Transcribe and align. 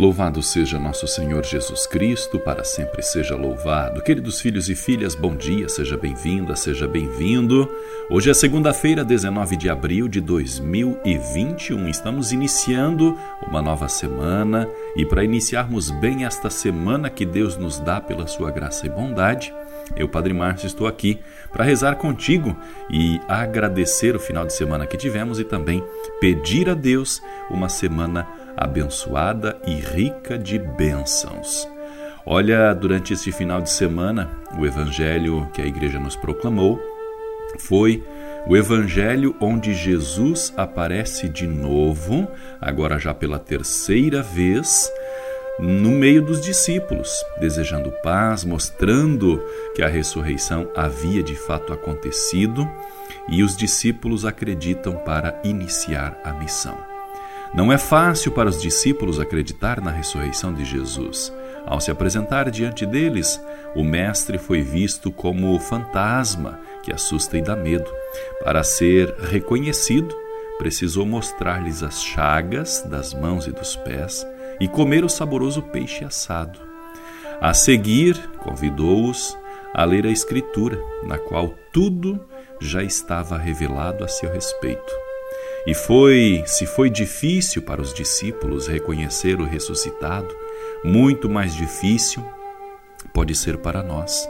Louvado 0.00 0.42
seja 0.42 0.78
nosso 0.78 1.06
Senhor 1.06 1.44
Jesus 1.44 1.86
Cristo, 1.86 2.38
para 2.38 2.64
sempre 2.64 3.02
seja 3.02 3.36
louvado. 3.36 4.00
Queridos 4.00 4.40
filhos 4.40 4.70
e 4.70 4.74
filhas, 4.74 5.14
bom 5.14 5.36
dia, 5.36 5.68
seja 5.68 5.94
bem-vinda, 5.94 6.56
seja 6.56 6.88
bem-vindo. 6.88 7.70
Hoje 8.08 8.30
é 8.30 8.32
segunda-feira, 8.32 9.04
19 9.04 9.58
de 9.58 9.68
abril 9.68 10.08
de 10.08 10.22
2021. 10.22 11.86
Estamos 11.86 12.32
iniciando 12.32 13.14
uma 13.46 13.60
nova 13.60 13.90
semana 13.90 14.66
e 14.96 15.04
para 15.04 15.22
iniciarmos 15.22 15.90
bem 15.90 16.24
esta 16.24 16.48
semana 16.48 17.10
que 17.10 17.26
Deus 17.26 17.58
nos 17.58 17.78
dá 17.78 18.00
pela 18.00 18.26
sua 18.26 18.50
graça 18.50 18.86
e 18.86 18.88
bondade, 18.88 19.52
eu, 19.96 20.08
Padre 20.08 20.32
Márcio, 20.32 20.66
estou 20.66 20.86
aqui 20.86 21.18
para 21.52 21.64
rezar 21.64 21.96
contigo 21.96 22.56
e 22.88 23.20
agradecer 23.28 24.14
o 24.14 24.20
final 24.20 24.46
de 24.46 24.52
semana 24.52 24.86
que 24.86 24.96
tivemos 24.96 25.40
e 25.40 25.44
também 25.44 25.84
pedir 26.20 26.68
a 26.68 26.74
Deus 26.74 27.20
uma 27.50 27.68
semana 27.68 28.26
abençoada 28.56 29.56
e 29.66 29.74
rica 29.74 30.38
de 30.38 30.58
bênçãos. 30.58 31.68
Olha, 32.24 32.72
durante 32.74 33.12
este 33.12 33.32
final 33.32 33.60
de 33.60 33.70
semana, 33.70 34.30
o 34.58 34.66
evangelho 34.66 35.48
que 35.52 35.62
a 35.62 35.66
igreja 35.66 35.98
nos 35.98 36.16
proclamou 36.16 36.80
foi 37.58 38.04
o 38.46 38.56
evangelho 38.56 39.34
onde 39.40 39.74
Jesus 39.74 40.52
aparece 40.56 41.28
de 41.28 41.46
novo, 41.46 42.28
agora 42.60 42.98
já 42.98 43.12
pela 43.12 43.38
terceira 43.38 44.22
vez, 44.22 44.90
no 45.58 45.90
meio 45.90 46.22
dos 46.22 46.40
discípulos, 46.40 47.10
desejando 47.38 47.92
paz, 48.02 48.44
mostrando 48.44 49.42
que 49.74 49.82
a 49.82 49.88
ressurreição 49.88 50.70
havia 50.74 51.22
de 51.22 51.34
fato 51.34 51.72
acontecido 51.72 52.68
e 53.28 53.42
os 53.42 53.56
discípulos 53.56 54.24
acreditam 54.24 54.94
para 54.96 55.38
iniciar 55.44 56.18
a 56.24 56.32
missão. 56.32 56.89
Não 57.52 57.72
é 57.72 57.78
fácil 57.78 58.30
para 58.30 58.48
os 58.48 58.62
discípulos 58.62 59.18
acreditar 59.18 59.80
na 59.80 59.90
ressurreição 59.90 60.54
de 60.54 60.64
Jesus. 60.64 61.32
Ao 61.66 61.80
se 61.80 61.90
apresentar 61.90 62.48
diante 62.48 62.86
deles, 62.86 63.40
o 63.74 63.82
Mestre 63.82 64.38
foi 64.38 64.62
visto 64.62 65.10
como 65.10 65.58
fantasma 65.58 66.60
que 66.82 66.92
assusta 66.92 67.36
e 67.36 67.42
dá 67.42 67.56
medo. 67.56 67.90
Para 68.44 68.62
ser 68.62 69.12
reconhecido, 69.18 70.16
precisou 70.58 71.04
mostrar-lhes 71.04 71.82
as 71.82 72.02
chagas 72.02 72.82
das 72.88 73.12
mãos 73.12 73.46
e 73.46 73.50
dos 73.50 73.74
pés 73.76 74.26
e 74.60 74.68
comer 74.68 75.04
o 75.04 75.08
saboroso 75.08 75.60
peixe 75.60 76.04
assado. 76.04 76.58
A 77.40 77.52
seguir, 77.52 78.16
convidou-os 78.38 79.36
a 79.74 79.84
ler 79.84 80.06
a 80.06 80.10
Escritura, 80.10 80.78
na 81.02 81.18
qual 81.18 81.54
tudo 81.72 82.20
já 82.60 82.82
estava 82.82 83.38
revelado 83.38 84.04
a 84.04 84.08
seu 84.08 84.30
respeito. 84.30 85.09
E 85.66 85.74
foi, 85.74 86.42
se 86.46 86.66
foi 86.66 86.88
difícil 86.88 87.62
para 87.62 87.82
os 87.82 87.92
discípulos 87.92 88.66
reconhecer 88.66 89.40
o 89.40 89.44
ressuscitado, 89.44 90.34
muito 90.82 91.28
mais 91.28 91.54
difícil 91.54 92.24
pode 93.12 93.34
ser 93.34 93.58
para 93.58 93.82
nós, 93.82 94.28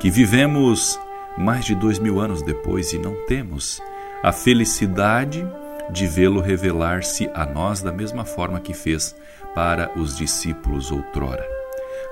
que 0.00 0.10
vivemos 0.10 0.98
mais 1.36 1.64
de 1.64 1.74
dois 1.74 1.98
mil 1.98 2.20
anos 2.20 2.42
depois 2.42 2.92
e 2.92 2.98
não 2.98 3.14
temos 3.26 3.80
a 4.22 4.32
felicidade 4.32 5.46
de 5.90 6.06
vê-lo 6.06 6.40
revelar-se 6.40 7.30
a 7.32 7.46
nós 7.46 7.80
da 7.80 7.92
mesma 7.92 8.24
forma 8.24 8.60
que 8.60 8.74
fez 8.74 9.14
para 9.54 9.90
os 9.96 10.16
discípulos 10.16 10.90
outrora. 10.90 11.46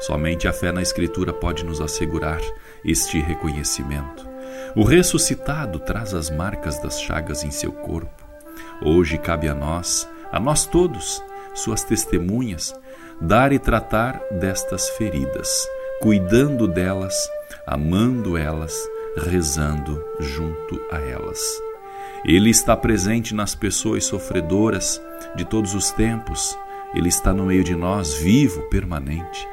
Somente 0.01 0.47
a 0.47 0.53
fé 0.53 0.73
na 0.73 0.83
Escritura 0.83 1.33
pode 1.33 1.65
nos 1.65 1.81
assegurar 1.81 2.41
este 2.85 3.19
reconhecimento. 3.21 4.26
O 4.75 4.85
ressuscitado 4.85 5.79
traz 5.79 6.15
as 6.15 6.31
marcas 6.31 6.79
das 6.81 7.01
chagas 7.01 7.45
em 7.45 7.51
seu 7.51 7.73
corpo. 7.73 8.25
Hoje 8.83 9.19
cabe 9.19 9.49
a 9.49 9.55
nós, 9.55 10.09
a 10.31 10.39
nós 10.39 10.67
todos, 10.67 11.23
suas 11.55 11.83
testemunhas, 11.83 12.75
dar 13.21 13.53
e 13.53 13.59
tratar 13.59 14.21
destas 14.31 14.91
feridas, 14.91 15.49
cuidando 16.01 16.69
delas, 16.69 17.15
amando 17.67 18.37
elas, 18.37 18.75
rezando 19.17 20.05
junto 20.21 20.81
a 20.91 20.99
elas. 20.99 21.41
Ele 22.25 22.51
está 22.51 22.77
presente 22.77 23.35
nas 23.35 23.55
pessoas 23.55 24.05
sofredoras 24.05 25.01
de 25.35 25.45
todos 25.45 25.75
os 25.75 25.91
tempos. 25.93 26.59
Ele 26.95 27.09
está 27.09 27.33
no 27.33 27.47
meio 27.47 27.63
de 27.63 27.75
nós, 27.75 28.15
vivo, 28.15 28.63
permanente. 28.69 29.47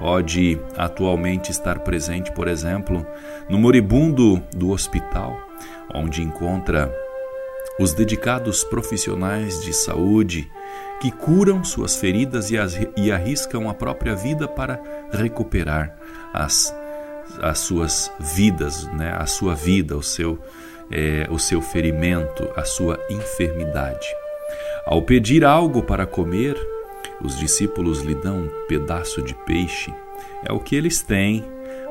Pode 0.00 0.58
atualmente 0.78 1.50
estar 1.50 1.80
presente, 1.80 2.32
por 2.32 2.48
exemplo, 2.48 3.06
no 3.50 3.58
moribundo 3.58 4.42
do 4.50 4.70
hospital, 4.70 5.38
onde 5.94 6.22
encontra 6.22 6.90
os 7.78 7.92
dedicados 7.92 8.64
profissionais 8.64 9.62
de 9.62 9.74
saúde 9.74 10.50
que 11.02 11.10
curam 11.10 11.62
suas 11.62 11.96
feridas 11.96 12.50
e, 12.50 12.56
as, 12.56 12.78
e 12.96 13.12
arriscam 13.12 13.68
a 13.68 13.74
própria 13.74 14.16
vida 14.16 14.48
para 14.48 14.80
recuperar 15.12 15.94
as, 16.32 16.74
as 17.42 17.58
suas 17.58 18.10
vidas, 18.18 18.86
né? 18.94 19.14
a 19.14 19.26
sua 19.26 19.54
vida, 19.54 19.96
o 19.98 20.02
seu, 20.02 20.38
é, 20.90 21.26
o 21.30 21.38
seu 21.38 21.60
ferimento, 21.60 22.48
a 22.56 22.64
sua 22.64 22.98
enfermidade. 23.10 24.06
Ao 24.86 25.02
pedir 25.02 25.44
algo 25.44 25.82
para 25.82 26.06
comer, 26.06 26.56
os 27.22 27.38
discípulos 27.38 28.02
lhe 28.02 28.14
dão 28.14 28.44
um 28.44 28.50
pedaço 28.66 29.22
de 29.22 29.34
peixe. 29.34 29.92
É 30.44 30.52
o 30.52 30.60
que 30.60 30.74
eles 30.74 31.02
têm. 31.02 31.44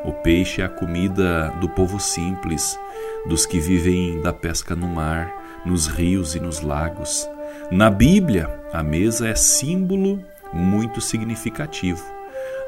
O 0.04 0.12
peixe 0.12 0.62
é 0.62 0.66
a 0.66 0.70
comida 0.70 1.50
do 1.60 1.68
povo 1.70 2.00
simples, 2.00 2.80
dos 3.28 3.46
que 3.46 3.60
vivem 3.60 4.22
da 4.22 4.32
pesca 4.32 4.76
no 4.76 4.88
mar, 4.88 5.62
nos 5.66 5.88
rios 5.88 6.36
e 6.36 6.40
nos 6.40 6.62
lagos. 6.62 7.28
Na 7.72 7.90
Bíblia, 7.90 8.50
a 8.72 8.82
mesa 8.82 9.28
é 9.28 9.36
símbolo 9.36 10.24
muito 10.54 11.02
significativo. 11.02 12.04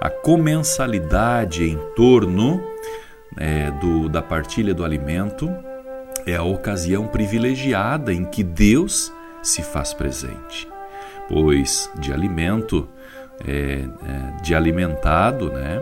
A 0.02 0.10
comensalidade 0.10 1.64
em 1.64 1.78
torno 1.96 2.62
é, 3.38 3.72
do, 3.72 4.10
da 4.10 4.22
partilha 4.22 4.74
do 4.74 4.84
alimento 4.84 5.50
é 6.26 6.36
a 6.36 6.44
ocasião 6.44 7.08
privilegiada 7.08 8.14
em 8.14 8.26
que 8.26 8.44
Deus 8.44 9.12
se 9.42 9.64
faz 9.64 9.94
presente, 9.94 10.68
pois 11.32 11.90
de 11.96 12.12
alimento, 12.12 12.90
é, 13.48 13.52
é, 13.52 14.42
de 14.44 14.54
alimentado, 14.54 15.50
né, 15.50 15.82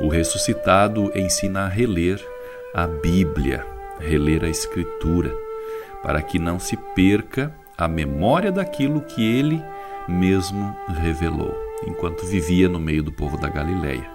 o 0.00 0.08
ressuscitado 0.08 1.10
ensina 1.16 1.64
a 1.64 1.68
reler 1.68 2.22
a 2.74 2.86
Bíblia, 2.86 3.64
reler 3.98 4.44
a 4.44 4.48
Escritura 4.48 5.34
para 6.02 6.20
que 6.20 6.38
não 6.38 6.58
se 6.58 6.76
perca 6.94 7.54
a 7.78 7.88
memória 7.88 8.52
daquilo 8.52 9.00
que 9.00 9.24
ele 9.24 9.62
mesmo 10.06 10.76
revelou, 11.00 11.56
enquanto 11.86 12.26
vivia 12.26 12.68
no 12.68 12.78
meio 12.78 13.02
do 13.02 13.12
povo 13.12 13.38
da 13.38 13.48
Galileia. 13.48 14.10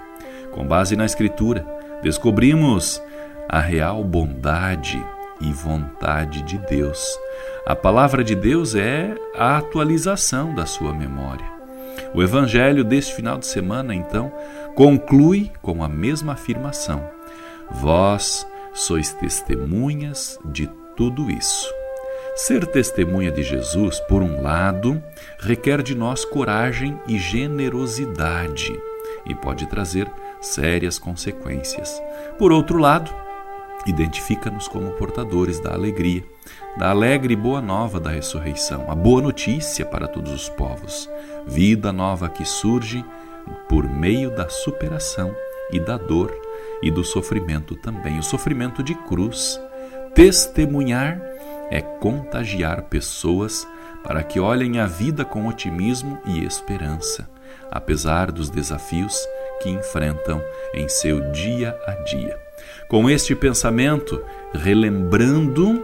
Com 0.51 0.65
base 0.65 0.95
na 0.95 1.05
Escritura, 1.05 1.65
descobrimos 2.03 3.01
a 3.49 3.59
real 3.59 4.03
bondade 4.03 5.03
e 5.41 5.51
vontade 5.51 6.41
de 6.43 6.57
Deus. 6.57 7.17
A 7.65 7.75
palavra 7.75 8.23
de 8.23 8.35
Deus 8.35 8.75
é 8.75 9.15
a 9.35 9.57
atualização 9.57 10.53
da 10.53 10.65
sua 10.65 10.93
memória. 10.93 11.45
O 12.13 12.23
evangelho 12.23 12.83
deste 12.83 13.13
final 13.13 13.37
de 13.37 13.45
semana, 13.45 13.93
então, 13.93 14.31
conclui 14.75 15.51
com 15.61 15.83
a 15.83 15.89
mesma 15.89 16.33
afirmação: 16.33 17.09
Vós 17.69 18.47
sois 18.73 19.11
testemunhas 19.13 20.39
de 20.45 20.69
tudo 20.95 21.29
isso. 21.29 21.67
Ser 22.35 22.67
testemunha 22.67 23.31
de 23.31 23.41
Jesus, 23.41 23.99
por 24.01 24.21
um 24.21 24.41
lado, 24.41 25.01
requer 25.39 25.81
de 25.81 25.95
nós 25.95 26.23
coragem 26.23 26.99
e 27.07 27.17
generosidade 27.17 28.79
e 29.25 29.33
pode 29.33 29.65
trazer 29.67 30.07
sérias 30.39 30.99
consequências. 30.99 32.01
Por 32.37 32.51
outro 32.51 32.77
lado, 32.77 33.11
identifica-nos 33.85 34.67
como 34.67 34.91
portadores 34.91 35.59
da 35.59 35.73
alegria, 35.73 36.23
da 36.77 36.89
alegre 36.89 37.33
e 37.33 37.37
boa 37.37 37.61
nova 37.61 37.99
da 37.99 38.09
ressurreição, 38.09 38.89
a 38.89 38.95
boa 38.95 39.21
notícia 39.21 39.85
para 39.85 40.07
todos 40.07 40.31
os 40.31 40.49
povos, 40.49 41.09
vida 41.45 41.93
nova 41.93 42.29
que 42.29 42.45
surge 42.45 43.03
por 43.69 43.87
meio 43.87 44.29
da 44.35 44.49
superação 44.49 45.33
e 45.71 45.79
da 45.79 45.97
dor 45.97 46.33
e 46.81 46.91
do 46.91 47.03
sofrimento 47.03 47.75
também, 47.75 48.19
o 48.19 48.23
sofrimento 48.23 48.83
de 48.83 48.93
cruz 48.93 49.59
Testemunhar 50.17 51.21
é 51.69 51.79
contagiar 51.79 52.81
pessoas 52.85 53.67
para 54.03 54.23
que 54.23 54.39
olhem 54.39 54.79
a 54.79 54.87
vida 54.87 55.23
com 55.23 55.47
otimismo 55.47 56.17
e 56.25 56.43
esperança, 56.43 57.29
apesar 57.69 58.31
dos 58.31 58.49
desafios 58.49 59.15
que 59.61 59.69
enfrentam 59.69 60.41
em 60.73 60.89
seu 60.89 61.31
dia 61.31 61.77
a 61.85 61.91
dia. 62.03 62.46
Com 62.87 63.09
este 63.09 63.35
pensamento, 63.35 64.23
relembrando 64.53 65.83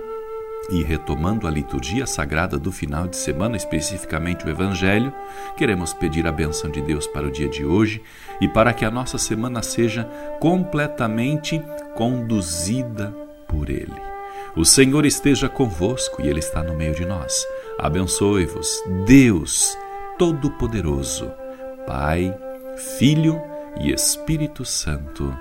E 0.70 0.82
retomando 0.82 1.46
a 1.46 1.52
liturgia 1.52 2.08
sagrada 2.08 2.58
do 2.58 2.72
final 2.72 3.06
de 3.06 3.18
semana, 3.18 3.58
especificamente 3.58 4.46
o 4.46 4.50
Evangelho, 4.50 5.14
queremos 5.58 5.94
pedir 5.94 6.26
a 6.26 6.32
benção 6.32 6.72
de 6.72 6.82
Deus 6.82 7.06
para 7.06 7.28
o 7.28 7.32
dia 7.32 7.50
de 7.50 7.66
hoje 7.66 8.02
e 8.40 8.48
para 8.48 8.72
que 8.72 8.86
a 8.86 8.92
nossa 8.92 9.18
semana 9.18 9.62
seja 9.62 10.06
completamente 10.40 11.62
conduzida 11.96 13.14
por 13.46 13.70
Ele. 13.70 14.02
O 14.56 14.64
Senhor 14.64 15.06
esteja 15.06 15.50
convosco 15.50 16.22
e 16.22 16.30
Ele 16.30 16.40
está 16.40 16.64
no 16.64 16.76
meio 16.76 16.96
de 16.96 17.06
nós. 17.06 17.46
Abençoe-vos, 17.78 18.82
Deus 19.06 19.78
Todo-Poderoso, 20.18 21.30
Pai, 21.86 22.34
Filho 22.98 23.42
e 23.82 23.92
Espírito 23.92 24.64
Santo. 24.64 25.36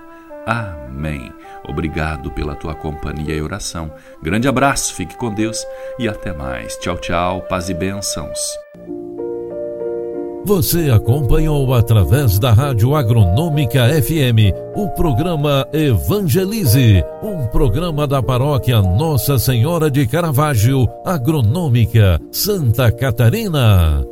Amém. 0.47 1.33
Obrigado 1.69 2.31
pela 2.31 2.55
tua 2.55 2.75
companhia 2.75 3.35
e 3.35 3.43
oração. 3.43 3.93
Grande 4.23 4.49
abraço, 4.49 4.95
fique 4.95 5.17
com 5.17 5.33
Deus 5.33 5.65
e 5.99 6.09
até 6.09 6.33
mais. 6.33 6.77
Tchau, 6.77 6.97
tchau, 6.99 7.43
paz 7.43 7.69
e 7.69 7.75
bênçãos. 7.75 8.39
Você 10.45 10.91
acompanhou 10.91 11.73
através 11.73 12.37
da 12.37 12.53
Rádio 12.53 12.97
Agronômica 12.97 13.89
FM 14.03 14.53
o 14.75 14.89
programa 14.89 15.65
Evangelize, 15.73 17.05
um 17.23 17.47
programa 17.47 18.09
da 18.09 18.21
paróquia 18.21 18.83
Nossa 18.83 19.39
Senhora 19.39 19.89
de 19.89 20.05
Caravaggio, 20.05 20.89
Agronômica, 21.07 22.21
Santa 22.33 22.91
Catarina. 22.91 24.05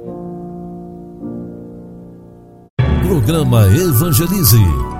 Programa 3.02 3.66
Evangelize. 3.66 4.99